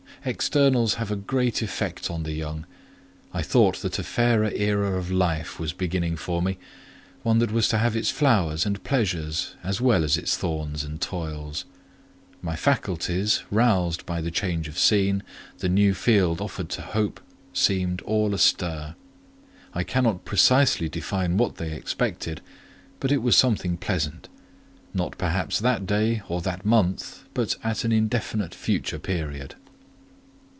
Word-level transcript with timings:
Externals 0.23 0.95
have 0.95 1.09
a 1.09 1.15
great 1.15 1.63
effect 1.63 2.11
on 2.11 2.21
the 2.21 2.33
young: 2.33 2.67
I 3.33 3.41
thought 3.41 3.77
that 3.77 3.97
a 3.97 4.03
fairer 4.03 4.51
era 4.53 4.91
of 4.95 5.09
life 5.09 5.59
was 5.59 5.73
beginning 5.73 6.15
for 6.15 6.43
me, 6.43 6.59
one 7.23 7.39
that 7.39 7.49
was 7.51 7.67
to 7.69 7.79
have 7.79 7.95
its 7.95 8.11
flowers 8.11 8.63
and 8.63 8.83
pleasures, 8.83 9.55
as 9.63 9.81
well 9.81 10.03
as 10.03 10.17
its 10.19 10.37
thorns 10.37 10.83
and 10.83 11.01
toils. 11.01 11.65
My 12.39 12.55
faculties, 12.55 13.41
roused 13.49 14.05
by 14.05 14.21
the 14.21 14.29
change 14.29 14.67
of 14.67 14.77
scene, 14.77 15.23
the 15.57 15.69
new 15.69 15.95
field 15.95 16.39
offered 16.39 16.69
to 16.69 16.83
hope, 16.83 17.19
seemed 17.51 17.99
all 18.01 18.35
astir. 18.35 18.93
I 19.73 19.81
cannot 19.83 20.23
precisely 20.23 20.87
define 20.87 21.37
what 21.37 21.55
they 21.55 21.71
expected, 21.73 22.41
but 22.99 23.11
it 23.11 23.23
was 23.23 23.35
something 23.35 23.75
pleasant: 23.75 24.29
not 24.93 25.17
perhaps 25.17 25.57
that 25.57 25.87
day 25.87 26.21
or 26.27 26.43
that 26.43 26.63
month, 26.63 27.23
but 27.33 27.55
at 27.63 27.83
an 27.83 27.91
indefinite 27.91 28.53
future 28.53 28.99
period. 28.99 29.55